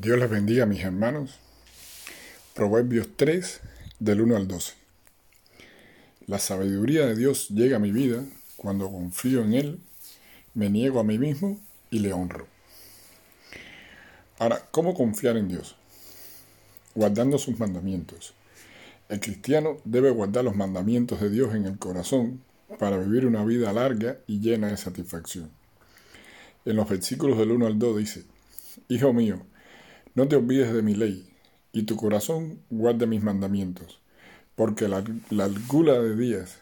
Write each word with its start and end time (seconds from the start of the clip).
Dios 0.00 0.18
les 0.18 0.30
bendiga, 0.30 0.64
mis 0.64 0.82
hermanos. 0.82 1.38
Proverbios 2.54 3.06
3, 3.16 3.60
del 3.98 4.22
1 4.22 4.34
al 4.34 4.48
12. 4.48 4.72
La 6.26 6.38
sabiduría 6.38 7.04
de 7.04 7.14
Dios 7.14 7.50
llega 7.50 7.76
a 7.76 7.80
mi 7.80 7.92
vida 7.92 8.24
cuando 8.56 8.90
confío 8.90 9.42
en 9.42 9.52
Él, 9.52 9.78
me 10.54 10.70
niego 10.70 11.00
a 11.00 11.04
mí 11.04 11.18
mismo 11.18 11.60
y 11.90 11.98
le 11.98 12.14
honro. 12.14 12.46
Ahora, 14.38 14.66
¿cómo 14.70 14.94
confiar 14.94 15.36
en 15.36 15.48
Dios? 15.48 15.76
Guardando 16.94 17.36
sus 17.36 17.58
mandamientos. 17.58 18.32
El 19.10 19.20
cristiano 19.20 19.76
debe 19.84 20.08
guardar 20.08 20.44
los 20.44 20.56
mandamientos 20.56 21.20
de 21.20 21.28
Dios 21.28 21.54
en 21.54 21.66
el 21.66 21.78
corazón 21.78 22.40
para 22.78 22.96
vivir 22.96 23.26
una 23.26 23.44
vida 23.44 23.70
larga 23.74 24.16
y 24.26 24.40
llena 24.40 24.68
de 24.68 24.78
satisfacción. 24.78 25.50
En 26.64 26.76
los 26.76 26.88
versículos 26.88 27.36
del 27.36 27.50
1 27.50 27.66
al 27.66 27.78
2 27.78 27.98
dice, 27.98 28.24
Hijo 28.88 29.12
mío, 29.12 29.44
no 30.14 30.28
te 30.28 30.36
olvides 30.36 30.72
de 30.72 30.82
mi 30.82 30.94
ley, 30.94 31.30
y 31.72 31.84
tu 31.84 31.96
corazón 31.96 32.62
guarde 32.70 33.06
mis 33.06 33.22
mandamientos, 33.22 34.00
porque 34.56 34.88
la, 34.88 35.04
largura 35.30 36.00
de 36.00 36.16
días 36.16 36.58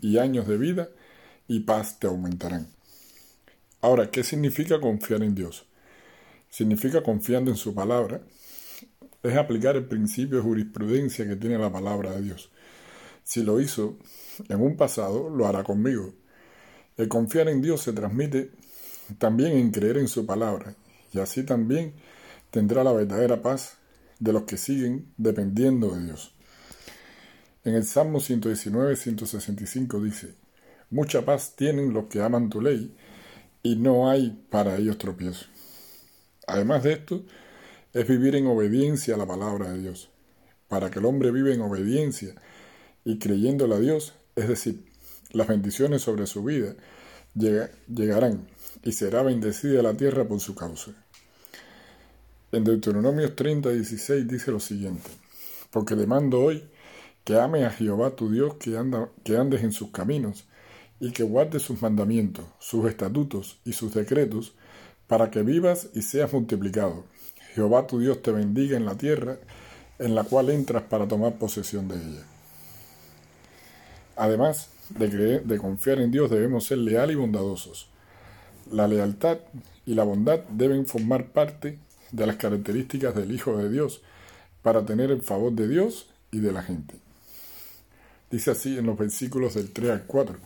y 0.00 0.18
años 0.18 0.46
de 0.48 0.56
vida 0.56 0.88
y 1.48 1.60
paz 1.60 1.98
te 1.98 2.06
aumentarán. 2.06 2.68
Ahora, 3.80 4.10
¿qué 4.10 4.24
significa 4.24 4.80
confiar 4.80 5.22
en 5.22 5.34
Dios? 5.34 5.66
Significa 6.48 7.02
confiando 7.02 7.50
en 7.50 7.56
su 7.56 7.74
palabra, 7.74 8.22
es 9.22 9.36
aplicar 9.36 9.76
el 9.76 9.86
principio 9.86 10.38
de 10.38 10.44
jurisprudencia 10.44 11.26
que 11.26 11.36
tiene 11.36 11.58
la 11.58 11.70
palabra 11.70 12.12
de 12.12 12.22
Dios. 12.22 12.50
Si 13.24 13.42
lo 13.42 13.60
hizo 13.60 13.98
en 14.48 14.60
un 14.60 14.76
pasado, 14.76 15.28
lo 15.28 15.46
hará 15.46 15.64
conmigo. 15.64 16.14
El 16.96 17.08
confiar 17.08 17.48
en 17.48 17.60
Dios 17.60 17.82
se 17.82 17.92
transmite 17.92 18.52
también 19.18 19.52
en 19.52 19.70
creer 19.70 19.98
en 19.98 20.08
su 20.08 20.24
palabra, 20.24 20.74
y 21.12 21.18
así 21.18 21.42
también 21.42 21.94
tendrá 22.56 22.82
la 22.82 22.92
verdadera 22.94 23.42
paz 23.42 23.76
de 24.18 24.32
los 24.32 24.44
que 24.44 24.56
siguen 24.56 25.12
dependiendo 25.18 25.90
de 25.90 26.04
Dios. 26.04 26.32
En 27.64 27.74
el 27.74 27.84
Salmo 27.84 28.18
119, 28.18 28.96
165 28.96 30.00
dice, 30.00 30.36
Mucha 30.88 31.22
paz 31.22 31.54
tienen 31.54 31.92
los 31.92 32.06
que 32.06 32.22
aman 32.22 32.48
tu 32.48 32.62
ley, 32.62 32.96
y 33.62 33.76
no 33.76 34.08
hay 34.08 34.42
para 34.48 34.78
ellos 34.78 34.96
tropiezo. 34.96 35.44
Además 36.46 36.82
de 36.82 36.94
esto, 36.94 37.26
es 37.92 38.08
vivir 38.08 38.34
en 38.36 38.46
obediencia 38.46 39.16
a 39.16 39.18
la 39.18 39.26
palabra 39.26 39.72
de 39.72 39.82
Dios. 39.82 40.08
Para 40.66 40.90
que 40.90 41.00
el 41.00 41.04
hombre 41.04 41.32
viva 41.32 41.52
en 41.52 41.60
obediencia 41.60 42.36
y 43.04 43.18
creyéndole 43.18 43.74
a 43.74 43.80
Dios, 43.80 44.14
es 44.34 44.48
decir, 44.48 44.82
las 45.32 45.46
bendiciones 45.46 46.00
sobre 46.00 46.26
su 46.26 46.42
vida 46.42 46.74
llegarán 47.34 48.48
y 48.82 48.92
será 48.92 49.22
bendecida 49.22 49.82
la 49.82 49.94
tierra 49.94 50.26
por 50.26 50.40
su 50.40 50.54
causa. 50.54 50.92
En 52.52 52.62
Deuteronomio 52.62 53.34
30, 53.34 53.70
16 53.70 54.28
dice 54.28 54.52
lo 54.52 54.60
siguiente, 54.60 55.10
porque 55.70 55.96
le 55.96 56.06
mando 56.06 56.40
hoy 56.40 56.62
que 57.24 57.40
ame 57.40 57.64
a 57.64 57.70
Jehová 57.70 58.14
tu 58.14 58.30
Dios, 58.30 58.54
que, 58.54 58.76
anda, 58.76 59.10
que 59.24 59.36
andes 59.36 59.64
en 59.64 59.72
sus 59.72 59.90
caminos, 59.90 60.44
y 61.00 61.10
que 61.10 61.24
guardes 61.24 61.62
sus 61.62 61.82
mandamientos, 61.82 62.44
sus 62.60 62.88
estatutos 62.88 63.58
y 63.64 63.72
sus 63.72 63.92
decretos, 63.92 64.54
para 65.08 65.30
que 65.30 65.42
vivas 65.42 65.88
y 65.92 66.02
seas 66.02 66.32
multiplicado. 66.32 67.04
Jehová 67.54 67.88
tu 67.88 67.98
Dios 67.98 68.22
te 68.22 68.30
bendiga 68.30 68.76
en 68.76 68.86
la 68.86 68.96
tierra 68.96 69.38
en 69.98 70.14
la 70.14 70.22
cual 70.22 70.50
entras 70.50 70.84
para 70.84 71.08
tomar 71.08 71.38
posesión 71.38 71.88
de 71.88 71.96
ella. 71.96 72.22
Además 74.14 74.70
de, 74.90 75.10
creer, 75.10 75.44
de 75.44 75.58
confiar 75.58 75.98
en 75.98 76.12
Dios, 76.12 76.30
debemos 76.30 76.64
ser 76.64 76.78
leales 76.78 77.16
y 77.16 77.18
bondadosos. 77.18 77.88
La 78.70 78.86
lealtad 78.86 79.38
y 79.84 79.94
la 79.94 80.04
bondad 80.04 80.40
deben 80.50 80.86
formar 80.86 81.32
parte 81.32 81.78
de 82.12 82.26
las 82.26 82.36
características 82.36 83.14
del 83.14 83.32
Hijo 83.32 83.56
de 83.56 83.70
Dios 83.70 84.02
para 84.62 84.84
tener 84.84 85.10
el 85.10 85.22
favor 85.22 85.52
de 85.52 85.68
Dios 85.68 86.08
y 86.30 86.40
de 86.40 86.52
la 86.52 86.62
gente. 86.62 86.94
Dice 88.30 88.50
así 88.50 88.76
en 88.78 88.86
los 88.86 88.98
versículos 88.98 89.54
del 89.54 89.72
3 89.72 89.90
al 89.90 90.04
4. 90.04 90.36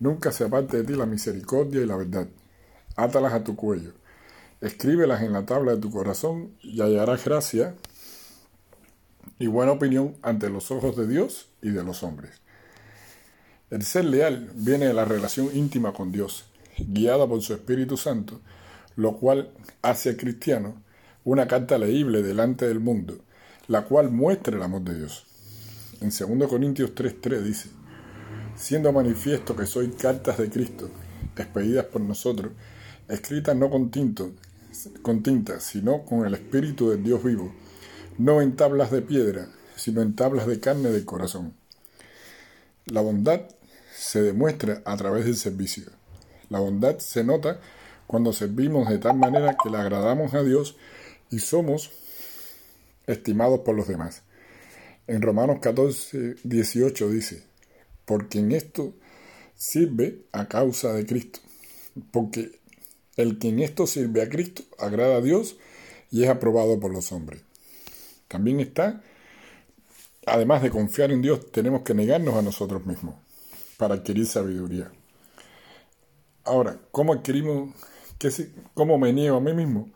Nunca 0.00 0.32
se 0.32 0.44
aparte 0.44 0.78
de 0.78 0.84
ti 0.84 0.94
la 0.94 1.06
misericordia 1.06 1.80
y 1.80 1.86
la 1.86 1.96
verdad. 1.96 2.28
Átalas 2.96 3.32
a 3.32 3.44
tu 3.44 3.56
cuello. 3.56 3.92
Escríbelas 4.60 5.22
en 5.22 5.32
la 5.32 5.46
tabla 5.46 5.74
de 5.74 5.80
tu 5.80 5.90
corazón 5.90 6.52
y 6.62 6.80
hallarás 6.80 7.24
gracia 7.24 7.74
y 9.38 9.46
buena 9.46 9.72
opinión 9.72 10.16
ante 10.22 10.50
los 10.50 10.70
ojos 10.70 10.96
de 10.96 11.06
Dios 11.06 11.48
y 11.62 11.70
de 11.70 11.84
los 11.84 12.02
hombres. 12.02 12.40
El 13.70 13.82
ser 13.82 14.04
leal 14.04 14.50
viene 14.54 14.86
de 14.86 14.94
la 14.94 15.04
relación 15.04 15.50
íntima 15.54 15.92
con 15.92 16.12
Dios, 16.12 16.44
guiada 16.78 17.26
por 17.26 17.42
su 17.42 17.52
Espíritu 17.52 17.96
Santo, 17.96 18.40
lo 18.96 19.16
cual 19.16 19.52
hace 19.82 20.10
al 20.10 20.16
cristiano 20.16 20.82
una 21.24 21.46
carta 21.46 21.78
leíble 21.78 22.22
delante 22.22 22.66
del 22.66 22.80
mundo, 22.80 23.18
la 23.68 23.84
cual 23.84 24.10
muestra 24.10 24.56
el 24.56 24.62
amor 24.62 24.82
de 24.82 24.96
Dios. 24.96 25.26
En 26.00 26.10
2 26.10 26.48
Corintios 26.48 26.94
3:3 26.94 27.42
dice, 27.42 27.70
siendo 28.56 28.92
manifiesto 28.92 29.54
que 29.56 29.66
soy 29.66 29.88
cartas 29.88 30.38
de 30.38 30.50
Cristo, 30.50 30.90
expedidas 31.36 31.86
por 31.86 32.00
nosotros, 32.00 32.52
escritas 33.08 33.56
no 33.56 33.70
con, 33.70 33.90
con 35.02 35.22
tinta, 35.22 35.60
sino 35.60 36.04
con 36.04 36.26
el 36.26 36.34
Espíritu 36.34 36.90
del 36.90 37.02
Dios 37.02 37.22
vivo, 37.22 37.52
no 38.18 38.40
en 38.40 38.56
tablas 38.56 38.90
de 38.90 39.02
piedra, 39.02 39.48
sino 39.76 40.02
en 40.02 40.14
tablas 40.14 40.46
de 40.46 40.60
carne 40.60 40.90
del 40.90 41.04
corazón. 41.04 41.54
La 42.86 43.00
bondad 43.00 43.42
se 43.94 44.22
demuestra 44.22 44.82
a 44.84 44.96
través 44.96 45.24
del 45.24 45.36
servicio. 45.36 45.84
La 46.48 46.60
bondad 46.60 46.98
se 46.98 47.24
nota 47.24 47.60
cuando 48.06 48.32
servimos 48.32 48.88
de 48.88 48.98
tal 48.98 49.16
manera 49.16 49.56
que 49.62 49.70
le 49.70 49.78
agradamos 49.78 50.34
a 50.34 50.42
Dios 50.42 50.76
y 51.30 51.40
somos 51.40 51.90
estimados 53.06 53.60
por 53.60 53.74
los 53.74 53.88
demás. 53.88 54.22
En 55.06 55.22
Romanos 55.22 55.58
14, 55.60 56.36
18 56.42 57.10
dice, 57.10 57.44
porque 58.04 58.38
en 58.38 58.52
esto 58.52 58.94
sirve 59.54 60.24
a 60.32 60.48
causa 60.48 60.92
de 60.92 61.06
Cristo, 61.06 61.40
porque 62.10 62.60
el 63.16 63.38
que 63.38 63.48
en 63.48 63.60
esto 63.60 63.86
sirve 63.86 64.22
a 64.22 64.28
Cristo 64.28 64.62
agrada 64.78 65.16
a 65.16 65.20
Dios 65.20 65.56
y 66.10 66.24
es 66.24 66.28
aprobado 66.28 66.78
por 66.80 66.92
los 66.92 67.12
hombres. 67.12 67.42
También 68.28 68.60
está, 68.60 69.02
además 70.26 70.62
de 70.62 70.70
confiar 70.70 71.12
en 71.12 71.22
Dios, 71.22 71.50
tenemos 71.52 71.82
que 71.82 71.94
negarnos 71.94 72.34
a 72.34 72.42
nosotros 72.42 72.84
mismos 72.84 73.14
para 73.76 73.94
adquirir 73.94 74.26
sabiduría. 74.26 74.90
Ahora, 76.44 76.78
¿cómo 76.90 77.12
adquirimos 77.12 77.74
¿Cómo 78.72 78.96
me 78.96 79.12
niego 79.12 79.36
a 79.36 79.40
mí 79.40 79.52
mismo? 79.52 79.90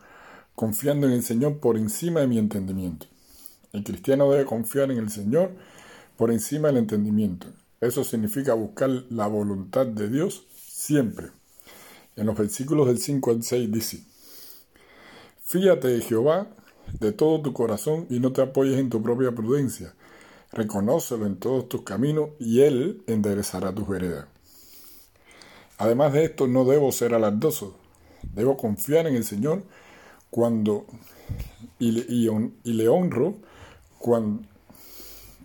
Confiando 0.53 1.07
en 1.07 1.13
el 1.13 1.23
Señor 1.23 1.59
por 1.59 1.75
encima 1.75 2.19
de 2.19 2.27
mi 2.27 2.37
entendimiento. 2.37 3.07
El 3.73 3.83
cristiano 3.83 4.29
debe 4.29 4.45
confiar 4.45 4.91
en 4.91 4.99
el 4.99 5.09
Señor 5.09 5.51
por 6.17 6.31
encima 6.31 6.67
del 6.67 6.77
entendimiento. 6.77 7.47
Eso 7.79 8.03
significa 8.03 8.53
buscar 8.53 8.89
la 9.09 9.25
voluntad 9.25 9.87
de 9.87 10.07
Dios 10.07 10.45
siempre. 10.55 11.31
En 12.15 12.27
los 12.27 12.37
versículos 12.37 12.87
del 12.87 12.99
5 12.99 13.31
al 13.31 13.41
6 13.41 13.71
dice, 13.71 14.03
Fíate 15.43 15.87
de 15.87 16.01
Jehová 16.01 16.47
de 16.99 17.13
todo 17.13 17.41
tu 17.41 17.53
corazón 17.53 18.05
y 18.09 18.19
no 18.19 18.33
te 18.33 18.43
apoyes 18.43 18.77
en 18.77 18.91
tu 18.91 19.01
propia 19.01 19.31
prudencia. 19.31 19.95
Reconócelo 20.51 21.25
en 21.25 21.37
todos 21.37 21.67
tus 21.69 21.81
caminos 21.81 22.29
y 22.39 22.61
Él 22.61 23.01
enderezará 23.07 23.73
tus 23.73 23.87
veredas. 23.87 24.27
Además 25.79 26.13
de 26.13 26.25
esto, 26.25 26.45
no 26.45 26.65
debo 26.65 26.91
ser 26.91 27.15
alardoso, 27.15 27.80
Debo 28.33 28.57
confiar 28.57 29.07
en 29.07 29.15
el 29.15 29.23
Señor 29.23 29.63
cuando 30.29 30.85
y 31.79 31.91
le, 31.91 32.87
honro 32.87 33.37
cuando 33.97 34.43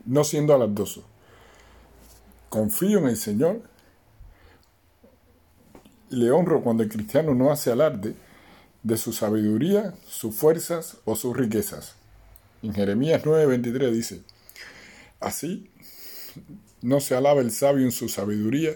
no 0.05 0.25
siendo 0.25 0.55
alardoso. 0.55 1.05
Confío 2.49 2.99
en 2.99 3.09
el 3.09 3.17
Señor 3.17 3.63
y 6.11 6.17
le 6.17 6.31
honro 6.31 6.63
cuando 6.63 6.83
el 6.83 6.89
cristiano 6.89 7.35
no 7.35 7.51
hace 7.51 7.73
alarde 7.73 8.15
de 8.83 8.97
su 8.97 9.13
sabiduría, 9.13 9.95
sus 10.07 10.35
fuerzas 10.35 10.99
o 11.05 11.17
sus 11.17 11.37
riquezas. 11.37 11.97
En 12.63 12.73
Jeremías 12.73 13.23
9:23 13.25 13.91
dice, 13.91 14.23
así 15.21 15.71
no 16.83 17.01
se 17.01 17.17
alaba 17.17 17.41
el 17.41 17.51
sabio 17.51 17.85
en 17.85 17.93
su 17.93 18.09
sabiduría, 18.09 18.73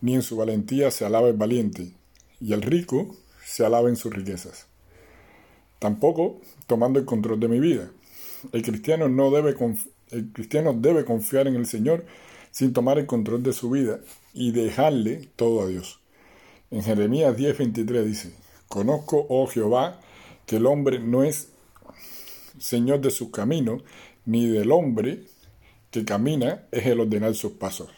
ni 0.00 0.14
en 0.14 0.22
su 0.22 0.36
valentía 0.36 0.90
se 0.90 1.06
alaba 1.06 1.28
el 1.28 1.36
valiente, 1.36 1.92
y 2.40 2.52
el 2.52 2.62
rico 2.62 3.16
se 3.44 3.64
alaba 3.64 3.88
en 3.88 3.96
sus 3.96 4.12
riquezas. 4.12 4.66
Tampoco 5.78 6.40
tomando 6.66 6.98
el 6.98 7.04
control 7.04 7.40
de 7.40 7.48
mi 7.48 7.60
vida. 7.60 7.90
El 8.52 8.62
cristiano, 8.62 9.08
no 9.08 9.30
debe 9.30 9.56
el 10.10 10.32
cristiano 10.32 10.74
debe 10.74 11.04
confiar 11.04 11.46
en 11.46 11.56
el 11.56 11.66
Señor 11.66 12.04
sin 12.50 12.72
tomar 12.72 12.98
el 12.98 13.06
control 13.06 13.42
de 13.42 13.52
su 13.52 13.70
vida 13.70 14.00
y 14.34 14.52
dejarle 14.52 15.28
todo 15.36 15.62
a 15.62 15.66
Dios. 15.66 16.00
En 16.70 16.82
Jeremías 16.82 17.36
10:23 17.36 18.04
dice, 18.04 18.32
Conozco, 18.68 19.26
oh 19.28 19.46
Jehová, 19.46 20.00
que 20.46 20.56
el 20.56 20.66
hombre 20.66 20.98
no 20.98 21.24
es 21.24 21.48
Señor 22.58 23.00
de 23.00 23.10
sus 23.10 23.30
caminos, 23.30 23.82
ni 24.24 24.46
del 24.46 24.70
hombre 24.70 25.24
que 25.90 26.04
camina 26.04 26.64
es 26.70 26.86
el 26.86 27.00
ordenar 27.00 27.34
sus 27.34 27.52
pasos. 27.52 27.90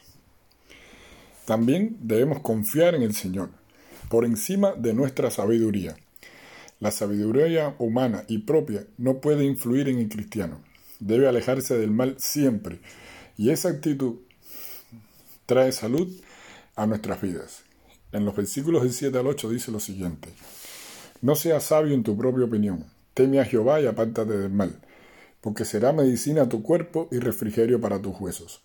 También 1.44 1.99
debemos 2.00 2.41
confiar 2.41 2.94
en 2.94 3.02
el 3.02 3.14
Señor 3.14 3.50
por 4.08 4.24
encima 4.24 4.72
de 4.72 4.94
nuestra 4.94 5.30
sabiduría. 5.30 5.96
La 6.80 6.90
sabiduría 6.90 7.74
humana 7.78 8.24
y 8.28 8.38
propia 8.38 8.84
no 8.98 9.20
puede 9.20 9.44
influir 9.44 9.88
en 9.88 9.98
el 9.98 10.08
cristiano. 10.08 10.60
Debe 11.00 11.28
alejarse 11.28 11.78
del 11.78 11.90
mal 11.90 12.16
siempre. 12.18 12.80
Y 13.36 13.50
esa 13.50 13.68
actitud 13.68 14.16
trae 15.46 15.72
salud 15.72 16.12
a 16.76 16.86
nuestras 16.86 17.20
vidas. 17.20 17.62
En 18.12 18.24
los 18.24 18.36
versículos 18.36 18.82
del 18.82 18.92
7 18.92 19.18
al 19.18 19.26
8 19.26 19.50
dice 19.50 19.72
lo 19.72 19.80
siguiente. 19.80 20.28
No 21.20 21.36
seas 21.36 21.64
sabio 21.64 21.94
en 21.94 22.02
tu 22.02 22.16
propia 22.16 22.44
opinión. 22.44 22.84
Teme 23.14 23.40
a 23.40 23.44
Jehová 23.44 23.80
y 23.80 23.86
apártate 23.86 24.36
del 24.36 24.50
mal, 24.50 24.80
porque 25.40 25.64
será 25.64 25.92
medicina 25.92 26.42
a 26.42 26.48
tu 26.48 26.62
cuerpo 26.62 27.08
y 27.10 27.18
refrigerio 27.18 27.80
para 27.80 28.00
tus 28.00 28.18
huesos. 28.20 28.60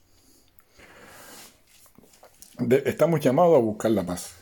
estamos 2.86 3.20
llamados 3.22 3.56
a 3.56 3.60
buscar 3.60 3.92
la 3.92 4.06
paz. 4.06 4.39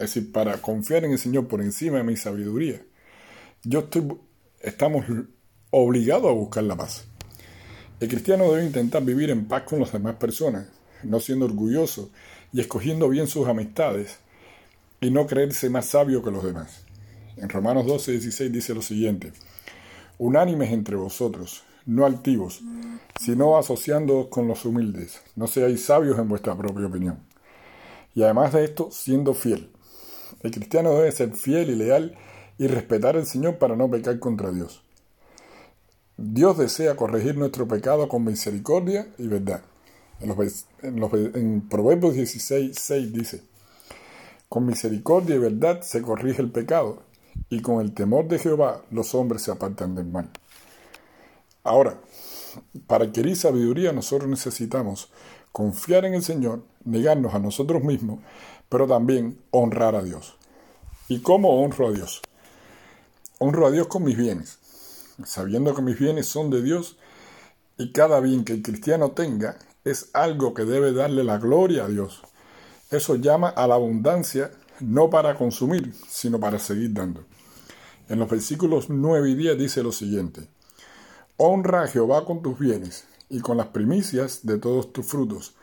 Es 0.00 0.14
decir, 0.14 0.32
para 0.32 0.56
confiar 0.62 1.04
en 1.04 1.12
el 1.12 1.18
Señor 1.18 1.46
por 1.46 1.60
encima 1.60 1.98
de 1.98 2.04
mi 2.04 2.16
sabiduría. 2.16 2.80
Yo 3.64 3.80
estoy, 3.80 4.10
estamos 4.62 5.04
obligados 5.68 6.30
a 6.30 6.32
buscar 6.32 6.64
la 6.64 6.74
paz. 6.74 7.04
El 8.00 8.08
cristiano 8.08 8.50
debe 8.50 8.64
intentar 8.64 9.04
vivir 9.04 9.28
en 9.28 9.44
paz 9.44 9.64
con 9.64 9.78
las 9.78 9.92
demás 9.92 10.14
personas, 10.14 10.68
no 11.02 11.20
siendo 11.20 11.44
orgulloso 11.44 12.10
y 12.50 12.60
escogiendo 12.60 13.10
bien 13.10 13.26
sus 13.26 13.46
amistades 13.46 14.16
y 15.02 15.10
no 15.10 15.26
creerse 15.26 15.68
más 15.68 15.84
sabio 15.84 16.22
que 16.22 16.30
los 16.30 16.44
demás. 16.44 16.82
En 17.36 17.50
Romanos 17.50 17.84
12, 17.84 18.12
16 18.12 18.50
dice 18.50 18.74
lo 18.74 18.80
siguiente, 18.80 19.34
unánimes 20.16 20.72
entre 20.72 20.96
vosotros, 20.96 21.62
no 21.84 22.06
altivos, 22.06 22.62
sino 23.20 23.58
asociándoos 23.58 24.28
con 24.28 24.48
los 24.48 24.64
humildes, 24.64 25.20
no 25.36 25.46
seáis 25.46 25.84
sabios 25.84 26.18
en 26.18 26.30
vuestra 26.30 26.56
propia 26.56 26.86
opinión. 26.86 27.18
Y 28.14 28.22
además 28.22 28.54
de 28.54 28.64
esto, 28.64 28.88
siendo 28.90 29.34
fiel. 29.34 29.68
El 30.42 30.50
cristiano 30.50 30.94
debe 30.94 31.12
ser 31.12 31.34
fiel 31.34 31.70
y 31.70 31.76
leal 31.76 32.16
y 32.58 32.66
respetar 32.66 33.16
al 33.16 33.26
Señor 33.26 33.58
para 33.58 33.76
no 33.76 33.90
pecar 33.90 34.18
contra 34.18 34.52
Dios. 34.52 34.82
Dios 36.16 36.58
desea 36.58 36.96
corregir 36.96 37.36
nuestro 37.36 37.66
pecado 37.66 38.08
con 38.08 38.24
misericordia 38.24 39.08
y 39.16 39.26
verdad. 39.26 39.62
En, 40.20 41.62
Proverbios 41.68 42.14
16, 42.14 42.76
6 42.78 43.12
dice, 43.12 43.42
con 44.50 44.66
misericordia 44.66 45.36
y 45.36 45.38
verdad 45.38 45.80
se 45.80 46.02
corrige 46.02 46.42
el 46.42 46.50
pecado, 46.50 47.02
y 47.48 47.62
con 47.62 47.80
el 47.80 47.94
temor 47.94 48.28
de 48.28 48.38
Jehová 48.38 48.82
los 48.90 49.14
hombres 49.14 49.42
se 49.42 49.50
apartan 49.50 49.94
del 49.94 50.06
mal. 50.06 50.28
Ahora, 51.64 51.98
para 52.86 53.04
adquirir 53.04 53.36
sabiduría 53.36 53.92
nosotros 53.92 54.28
necesitamos 54.28 55.10
confiar 55.52 56.04
en 56.04 56.14
el 56.14 56.22
Señor, 56.22 56.62
negarnos 56.84 57.34
a 57.34 57.38
nosotros 57.38 57.82
mismos, 57.82 58.20
pero 58.70 58.86
también 58.86 59.38
honrar 59.50 59.94
a 59.94 60.02
Dios. 60.02 60.36
¿Y 61.08 61.20
cómo 61.20 61.62
honro 61.62 61.88
a 61.88 61.92
Dios? 61.92 62.22
Honro 63.38 63.66
a 63.66 63.70
Dios 63.70 63.88
con 63.88 64.04
mis 64.04 64.16
bienes, 64.16 64.58
sabiendo 65.24 65.74
que 65.74 65.82
mis 65.82 65.98
bienes 65.98 66.26
son 66.26 66.48
de 66.48 66.62
Dios 66.62 66.96
y 67.76 67.92
cada 67.92 68.20
bien 68.20 68.44
que 68.44 68.54
el 68.54 68.62
cristiano 68.62 69.10
tenga 69.10 69.58
es 69.84 70.10
algo 70.14 70.54
que 70.54 70.64
debe 70.64 70.92
darle 70.92 71.24
la 71.24 71.38
gloria 71.38 71.84
a 71.84 71.88
Dios. 71.88 72.22
Eso 72.90 73.16
llama 73.16 73.48
a 73.48 73.66
la 73.66 73.74
abundancia 73.74 74.50
no 74.80 75.10
para 75.10 75.36
consumir, 75.36 75.92
sino 76.08 76.40
para 76.40 76.58
seguir 76.58 76.92
dando. 76.92 77.24
En 78.08 78.18
los 78.18 78.28
versículos 78.28 78.88
9 78.88 79.30
y 79.30 79.34
10 79.34 79.58
dice 79.58 79.82
lo 79.82 79.92
siguiente, 79.92 80.48
Honra 81.36 81.84
a 81.84 81.86
Jehová 81.86 82.24
con 82.24 82.42
tus 82.42 82.58
bienes 82.58 83.04
y 83.28 83.40
con 83.40 83.56
las 83.56 83.68
primicias 83.68 84.40
de 84.42 84.58
todos 84.58 84.92
tus 84.92 85.06
frutos, 85.06 85.54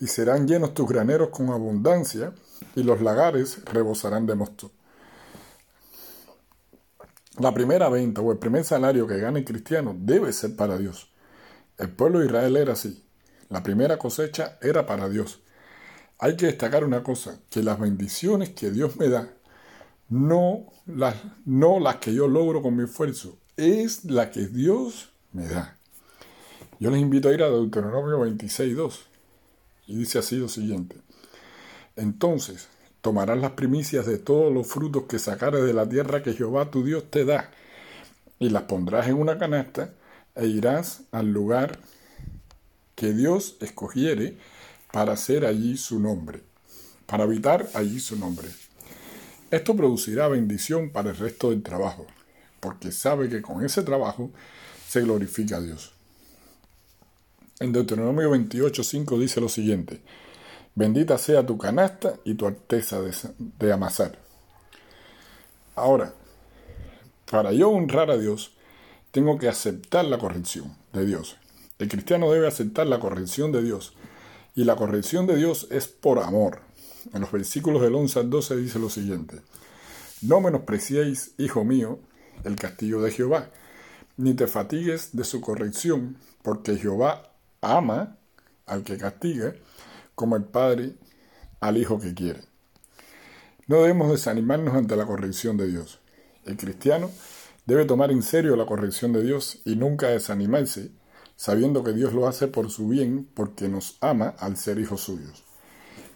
y 0.00 0.06
serán 0.06 0.46
llenos 0.46 0.74
tus 0.74 0.88
graneros 0.88 1.30
con 1.30 1.50
abundancia, 1.50 2.32
y 2.74 2.82
los 2.82 3.00
lagares 3.00 3.64
rebosarán 3.64 4.26
de 4.26 4.34
mosto. 4.34 4.70
La 7.38 7.52
primera 7.52 7.88
venta 7.88 8.20
o 8.20 8.32
el 8.32 8.38
primer 8.38 8.64
salario 8.64 9.06
que 9.06 9.18
gane 9.18 9.40
el 9.40 9.44
cristiano 9.44 9.94
debe 9.96 10.32
ser 10.32 10.56
para 10.56 10.76
Dios. 10.76 11.10
El 11.76 11.90
pueblo 11.90 12.18
de 12.18 12.26
Israel 12.26 12.56
era 12.56 12.72
así. 12.72 13.04
La 13.48 13.62
primera 13.62 13.96
cosecha 13.96 14.58
era 14.60 14.86
para 14.86 15.08
Dios. 15.08 15.40
Hay 16.18 16.36
que 16.36 16.46
destacar 16.46 16.84
una 16.84 17.02
cosa, 17.02 17.38
que 17.48 17.62
las 17.62 17.78
bendiciones 17.78 18.50
que 18.50 18.70
Dios 18.72 18.96
me 18.96 19.08
da, 19.08 19.32
no 20.08 20.66
las, 20.86 21.16
no 21.44 21.78
las 21.78 21.96
que 21.96 22.12
yo 22.12 22.26
logro 22.26 22.60
con 22.60 22.76
mi 22.76 22.84
esfuerzo, 22.84 23.38
es 23.56 24.04
la 24.04 24.30
que 24.30 24.46
Dios 24.46 25.10
me 25.32 25.46
da. 25.46 25.76
Yo 26.80 26.90
les 26.90 27.00
invito 27.00 27.28
a 27.28 27.34
ir 27.34 27.42
a 27.42 27.48
Deuteronomio 27.48 28.18
26.2 28.18 29.08
y 29.88 29.96
dice 29.96 30.20
así 30.20 30.36
lo 30.36 30.48
siguiente. 30.48 30.96
Entonces 31.96 32.68
tomarás 33.00 33.38
las 33.38 33.52
primicias 33.52 34.06
de 34.06 34.18
todos 34.18 34.52
los 34.52 34.66
frutos 34.66 35.04
que 35.08 35.18
sacares 35.18 35.64
de 35.64 35.72
la 35.72 35.88
tierra 35.88 36.22
que 36.22 36.34
Jehová 36.34 36.70
tu 36.70 36.84
Dios 36.84 37.10
te 37.10 37.24
da 37.24 37.50
y 38.38 38.50
las 38.50 38.64
pondrás 38.64 39.08
en 39.08 39.14
una 39.14 39.38
canasta 39.38 39.94
e 40.36 40.46
irás 40.46 41.02
al 41.10 41.32
lugar 41.32 41.80
que 42.94 43.12
Dios 43.12 43.56
escogiere 43.60 44.36
para 44.92 45.14
hacer 45.14 45.46
allí 45.46 45.76
su 45.76 45.98
nombre, 45.98 46.42
para 47.06 47.24
habitar 47.24 47.68
allí 47.74 47.98
su 47.98 48.16
nombre. 48.16 48.48
Esto 49.50 49.74
producirá 49.74 50.28
bendición 50.28 50.90
para 50.90 51.10
el 51.10 51.16
resto 51.16 51.50
del 51.50 51.62
trabajo, 51.62 52.06
porque 52.60 52.92
sabe 52.92 53.28
que 53.28 53.40
con 53.40 53.64
ese 53.64 53.82
trabajo 53.82 54.30
se 54.86 55.00
glorifica 55.00 55.56
a 55.56 55.60
Dios. 55.60 55.97
En 57.60 57.72
Deuteronomio 57.72 58.30
28.5 58.30 59.18
dice 59.18 59.40
lo 59.40 59.48
siguiente, 59.48 60.00
bendita 60.76 61.18
sea 61.18 61.44
tu 61.44 61.58
canasta 61.58 62.14
y 62.24 62.34
tu 62.34 62.46
arteza 62.46 63.00
de, 63.00 63.72
amasar. 63.72 64.16
Ahora, 65.74 66.14
para 67.28 67.52
yo 67.52 67.70
honrar 67.70 68.12
a 68.12 68.16
Dios, 68.16 68.52
tengo 69.10 69.38
que 69.38 69.48
aceptar 69.48 70.04
la 70.04 70.18
corrección 70.18 70.76
de 70.92 71.04
Dios. 71.04 71.36
El 71.80 71.88
cristiano 71.88 72.30
debe 72.30 72.46
aceptar 72.46 72.86
la 72.86 73.00
corrección 73.00 73.50
de 73.50 73.62
Dios. 73.62 73.94
Y 74.54 74.62
la 74.64 74.76
corrección 74.76 75.26
de 75.26 75.36
Dios 75.36 75.66
es 75.70 75.88
por 75.88 76.20
amor. 76.20 76.60
En 77.12 77.22
los 77.22 77.32
versículos 77.32 77.82
del 77.82 77.94
11 77.94 78.20
al 78.20 78.30
12 78.30 78.56
dice 78.56 78.78
lo 78.78 78.88
siguiente. 78.88 79.40
No 80.22 80.40
menospreciéis, 80.40 81.32
hijo 81.38 81.64
mío, 81.64 81.98
el 82.44 82.54
castigo 82.54 83.02
de 83.02 83.10
Jehová, 83.10 83.50
ni 84.16 84.34
te 84.34 84.46
fatigues 84.46 85.10
de 85.12 85.24
su 85.24 85.40
corrección, 85.40 86.16
porque 86.42 86.76
Jehová 86.76 87.27
ama 87.60 88.18
al 88.66 88.84
que 88.84 88.98
castiga, 88.98 89.54
como 90.14 90.36
el 90.36 90.44
Padre 90.44 90.94
al 91.60 91.76
Hijo 91.76 91.98
que 91.98 92.14
quiere. 92.14 92.40
No 93.66 93.82
debemos 93.82 94.10
desanimarnos 94.10 94.74
ante 94.74 94.96
la 94.96 95.06
corrección 95.06 95.56
de 95.56 95.68
Dios. 95.68 96.00
El 96.44 96.56
cristiano 96.56 97.10
debe 97.66 97.84
tomar 97.84 98.10
en 98.10 98.22
serio 98.22 98.56
la 98.56 98.66
corrección 98.66 99.12
de 99.12 99.22
Dios 99.22 99.60
y 99.64 99.76
nunca 99.76 100.08
desanimarse 100.08 100.90
sabiendo 101.38 101.84
que 101.84 101.92
Dios 101.92 102.12
lo 102.12 102.26
hace 102.26 102.48
por 102.48 102.68
su 102.68 102.88
bien, 102.88 103.28
porque 103.32 103.68
nos 103.68 103.96
ama 104.00 104.34
al 104.40 104.56
ser 104.56 104.80
hijos 104.80 105.02
suyos. 105.02 105.44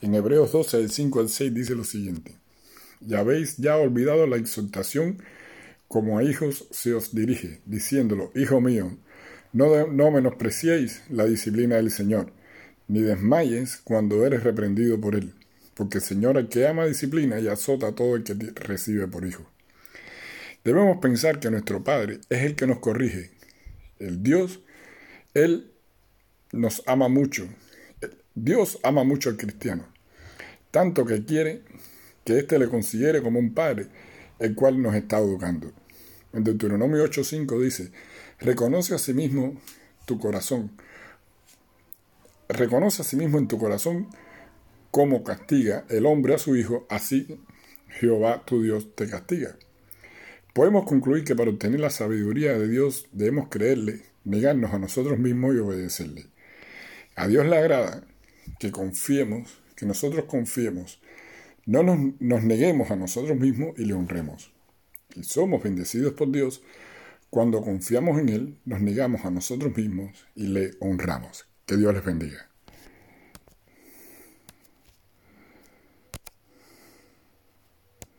En 0.01 0.17
Hebreos 0.17 0.51
12, 0.51 0.79
del 0.79 0.91
5 0.91 1.21
al 1.21 1.29
6 1.29 1.55
dice 1.55 1.75
lo 1.77 1.85
siguiente, 1.85 2.37
Ya 3.01 3.21
habéis 3.21 3.57
ya 3.57 3.77
olvidado 3.77 4.27
la 4.27 4.37
exhortación 4.37 5.23
como 5.87 6.19
a 6.19 6.25
hijos 6.25 6.67
se 6.73 6.93
os 6.93 7.15
dirige, 7.15 7.61
diciéndolo, 7.67 8.33
Hijo 8.35 8.61
mío, 8.61 8.97
no, 9.53 9.87
no 9.87 10.11
menospreciéis 10.11 11.03
la 11.11 11.25
disciplina 11.27 11.77
del 11.77 11.91
Señor, 11.91 12.33
ni 12.89 13.01
desmayes 13.01 13.77
cuando 13.77 14.27
eres 14.27 14.43
reprendido 14.43 15.01
por 15.01 15.15
Él, 15.15 15.35
porque 15.75 15.99
el 15.99 16.05
Señor 16.05 16.37
el 16.37 16.49
que 16.49 16.67
ama 16.67 16.87
disciplina 16.87 17.41
y 17.41 17.49
azota 17.49 17.89
a 17.89 17.95
todo 17.95 18.17
el 18.17 18.25
que 18.25 18.35
recibe 18.35 19.09
por 19.09 19.27
hijo. 19.27 19.45
Debemos 20.65 20.99
pensar 20.99 21.41
que 21.41 21.51
nuestro 21.51 21.83
Padre 21.83 22.21
es 22.29 22.43
el 22.43 22.55
que 22.55 22.67
nos 22.67 22.79
corrige, 22.79 23.31
el 23.99 24.23
Dios 24.23 24.61
él 25.35 25.73
nos 26.53 26.83
ama 26.87 27.09
mucho. 27.09 27.49
Dios 28.35 28.79
ama 28.83 29.05
mucho 29.05 29.31
al 29.31 29.37
cristiano, 29.37 29.87
tanto 30.71 31.05
que 31.05 31.25
quiere 31.25 31.63
que 32.25 32.39
éste 32.39 32.59
le 32.59 32.69
considere 32.69 33.23
como 33.23 33.39
un 33.39 33.53
padre, 33.53 33.87
el 34.39 34.55
cual 34.55 34.81
nos 34.81 34.95
está 34.95 35.19
educando. 35.19 35.73
En 36.33 36.45
Deuteronomio 36.45 37.05
8:5 37.05 37.61
dice, 37.61 37.93
reconoce 38.43 38.95
a 38.95 38.99
sí 38.99 39.15
mismo 39.15 39.57
tu 40.05 40.19
corazón, 40.19 40.73
reconoce 42.49 43.03
a 43.03 43.05
sí 43.05 43.17
mismo 43.17 43.39
en 43.39 43.49
tu 43.49 43.59
corazón 43.59 44.09
cómo 44.91 45.23
castiga 45.25 45.85
el 45.89 46.07
hombre 46.07 46.35
a 46.35 46.39
su 46.39 46.57
hijo, 46.57 46.87
así 46.91 47.41
Jehová 47.89 48.45
tu 48.45 48.63
Dios 48.63 48.95
te 48.95 49.09
castiga. 49.09 49.57
Podemos 50.55 50.85
concluir 50.85 51.25
que 51.25 51.35
para 51.35 51.51
obtener 51.51 51.81
la 51.81 51.91
sabiduría 51.91 52.59
de 52.59 52.69
Dios 52.69 53.07
debemos 53.13 53.49
creerle 53.49 54.03
negarnos 54.25 54.75
a 54.75 54.79
nosotros 54.79 55.19
mismos 55.19 55.55
y 55.55 55.59
obedecerle. 55.59 56.27
A 57.15 57.27
Dios 57.27 57.47
le 57.47 57.57
agrada 57.57 58.05
que 58.59 58.71
confiemos, 58.71 59.61
que 59.77 59.87
nosotros 59.87 60.27
confiemos, 60.27 61.01
no 61.65 61.83
nos, 61.83 61.99
nos 62.21 62.43
neguemos 62.43 62.91
a 62.91 62.97
nosotros 62.97 63.39
mismos 63.39 63.79
y 63.79 63.85
le 63.85 63.95
honremos. 63.95 64.53
Y 65.15 65.25
somos 65.25 65.63
bendecidos 65.63 66.13
por 66.15 66.31
Dios 66.31 66.63
cuando 67.33 67.63
confiamos 67.63 68.19
en 68.19 68.29
Él, 68.29 68.59
nos 68.67 68.83
negamos 68.83 69.25
a 69.25 69.31
nosotros 69.31 69.75
mismos 69.75 70.27
y 70.35 70.49
le 70.49 70.73
honramos. 70.81 71.47
Que 71.65 71.79
Dios 71.79 71.95
les 71.95 72.05
bendiga. 72.05 72.52